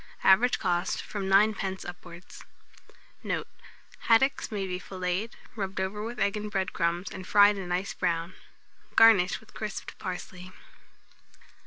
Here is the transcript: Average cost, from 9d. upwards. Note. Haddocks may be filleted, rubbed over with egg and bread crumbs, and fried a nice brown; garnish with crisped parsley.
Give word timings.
Average 0.23 0.57
cost, 0.57 0.99
from 0.99 1.25
9d. 1.29 1.87
upwards. 1.87 2.43
Note. 3.21 3.47
Haddocks 4.07 4.51
may 4.51 4.65
be 4.65 4.79
filleted, 4.79 5.35
rubbed 5.55 5.79
over 5.79 6.03
with 6.03 6.19
egg 6.19 6.35
and 6.35 6.49
bread 6.49 6.73
crumbs, 6.73 7.11
and 7.11 7.27
fried 7.27 7.55
a 7.59 7.67
nice 7.67 7.93
brown; 7.93 8.33
garnish 8.95 9.39
with 9.39 9.53
crisped 9.53 9.95
parsley. 9.99 10.51